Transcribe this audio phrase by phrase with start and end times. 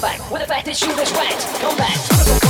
[0.00, 0.30] back.
[0.30, 2.47] With the fact that you was wet, come back.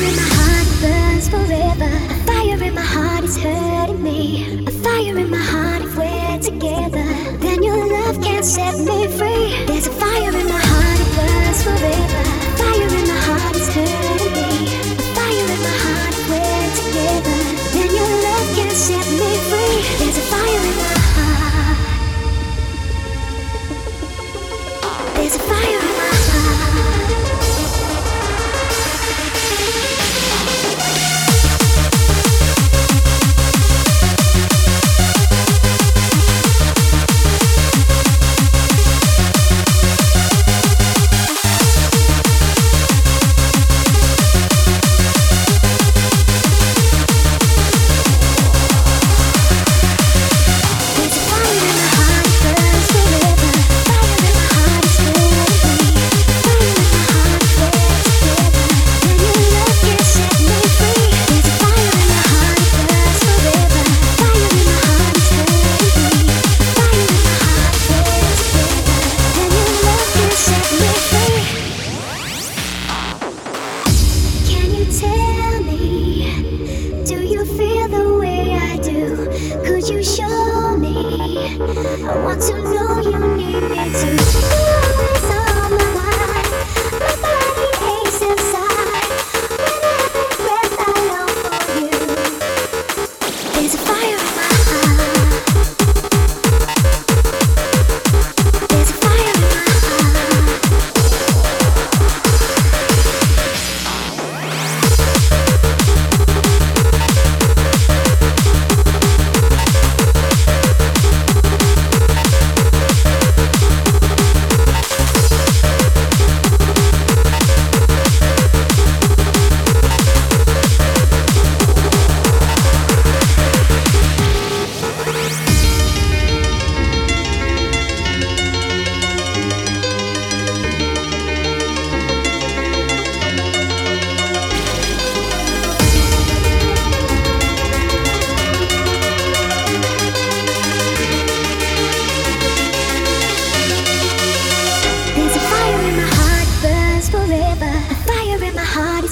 [0.00, 1.84] Fire in my heart burns forever.
[1.84, 4.64] A fire in my heart is hurting me.
[4.66, 7.04] A fire in my heart if we're together.
[7.36, 9.66] Then your love can't set me free.
[9.66, 10.49] There's a fire in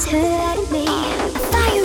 [0.04, 0.86] hurt me.
[1.50, 1.77] Fire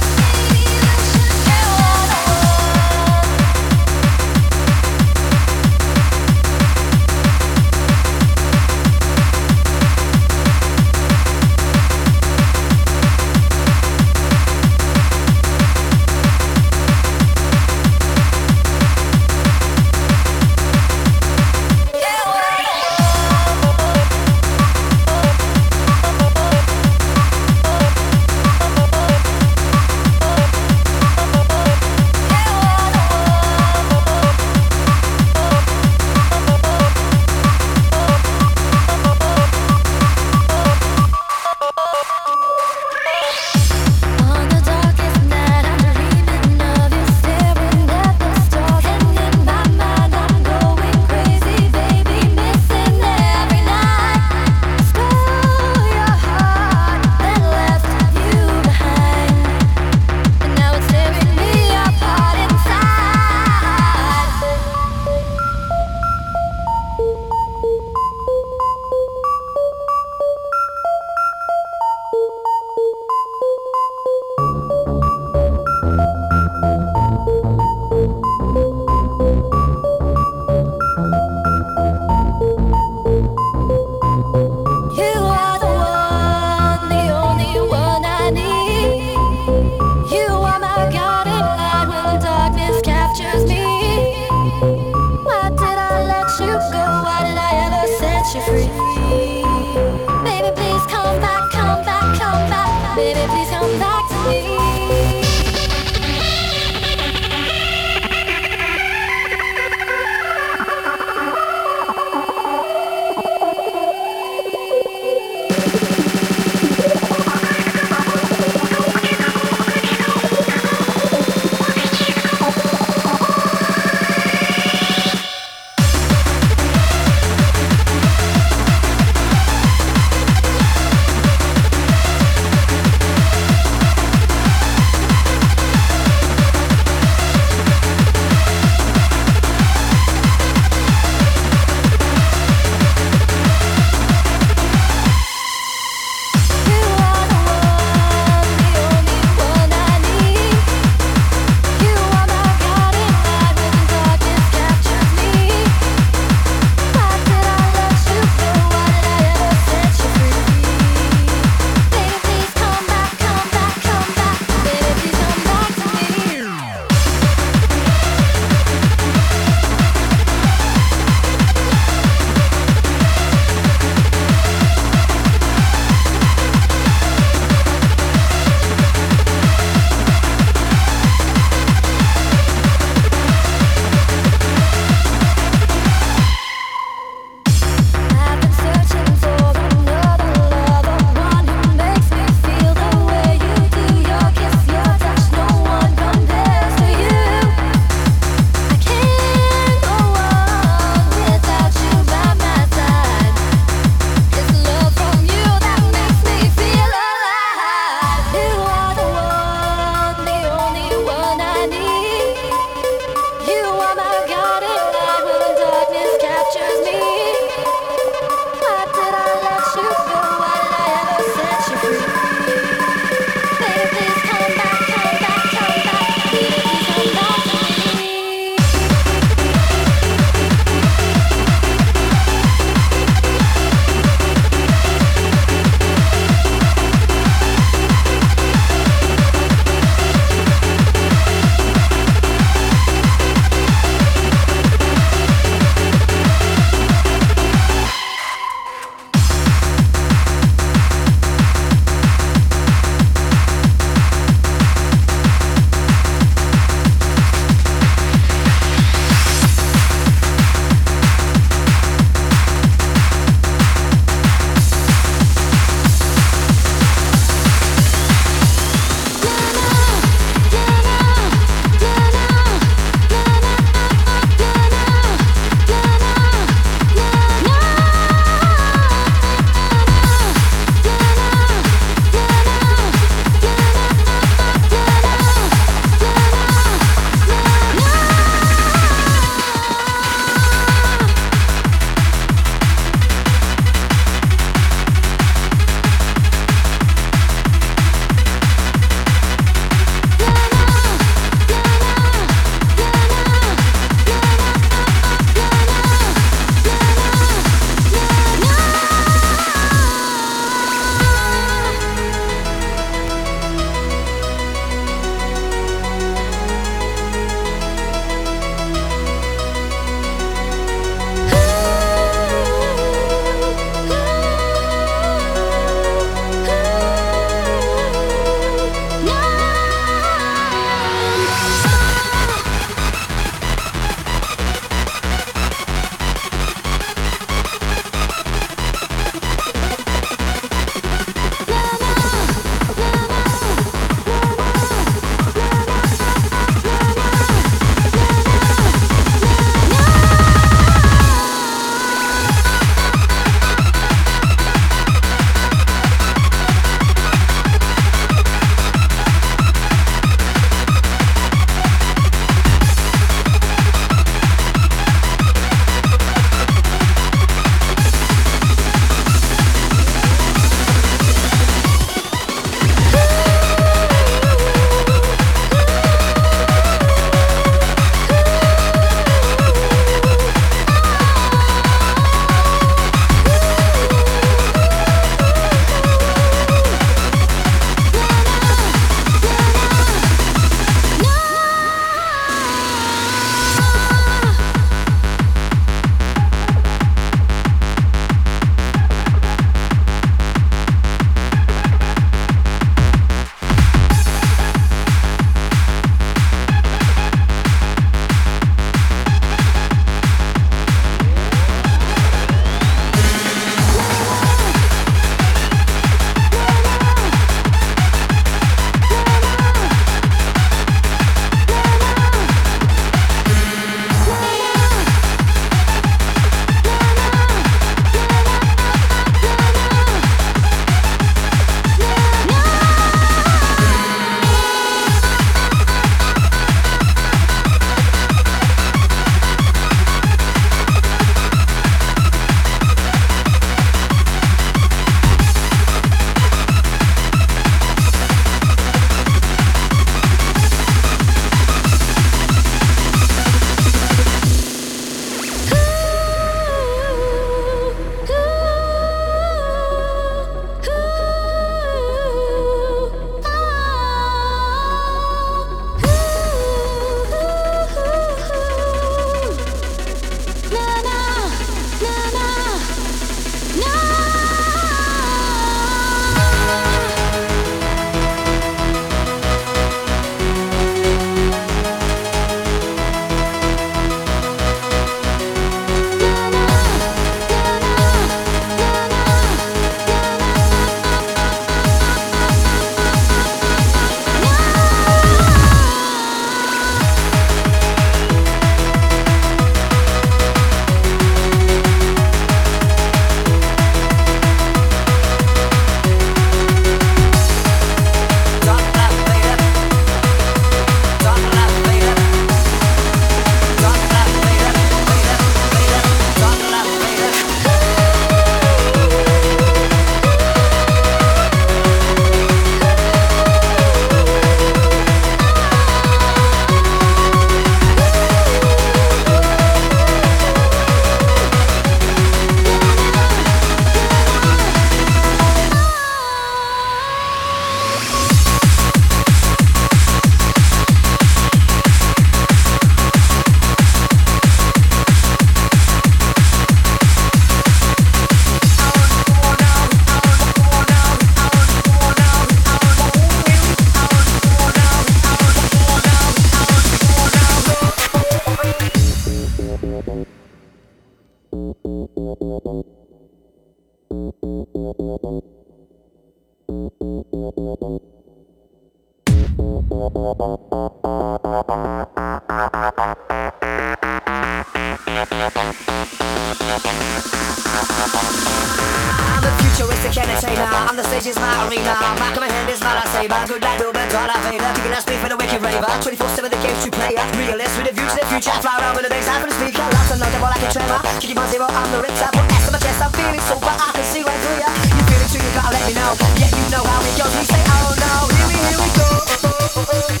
[581.00, 581.76] stage is my arena.
[582.00, 583.20] My common hand is my lightsaber.
[583.28, 584.48] Good night, no man, God, I favor.
[584.56, 585.68] Kicking out speed for the wicked raver.
[585.84, 587.08] 24-7 the games to play at.
[587.16, 588.32] Realist with a view to the future.
[588.32, 589.58] I fly around with I'm gonna speak.
[589.58, 590.80] I lost another ball, like a tremor.
[591.00, 592.08] Kicking my zero, I'm the richter.
[592.16, 593.60] Put ask on my chest, I'm feeling so bad.
[593.60, 594.48] I can see right through ya.
[594.72, 595.92] You feel it too, you gotta let me know.
[596.16, 597.12] Yeah, you know how it goes.
[597.12, 598.88] We say, oh no, here we, here we go.
[599.26, 600.00] Oh, oh,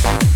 [0.00, 0.33] oh,